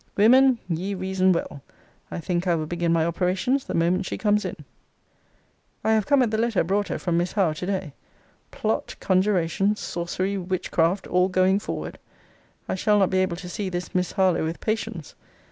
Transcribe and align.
Women, 0.17 0.57
ye 0.67 0.95
reason 0.95 1.31
well. 1.31 1.61
I 2.09 2.19
think 2.19 2.47
I 2.47 2.55
will 2.55 2.65
begin 2.65 2.91
my 2.91 3.05
operations 3.05 3.65
the 3.65 3.75
moment 3.75 4.07
she 4.07 4.17
comes 4.17 4.45
in. 4.45 4.55
I 5.83 5.91
have 5.91 6.07
come 6.07 6.23
at 6.23 6.31
the 6.31 6.39
letter 6.39 6.63
brought 6.63 6.87
her 6.87 6.97
from 6.97 7.17
Miss 7.19 7.33
Howe 7.33 7.53
to 7.53 7.65
day. 7.67 7.93
Plot, 8.49 8.95
conjuration, 8.99 9.75
sorcery, 9.75 10.39
witchcraft, 10.39 11.05
all 11.05 11.27
going 11.29 11.59
forward! 11.59 11.99
I 12.67 12.73
shall 12.73 12.97
not 12.97 13.11
be 13.11 13.19
able 13.19 13.37
to 13.37 13.47
see 13.47 13.69
this 13.69 13.93
Miss 13.93 14.13
Harlowe 14.13 14.43
with 14.43 14.59
patience. 14.59 15.13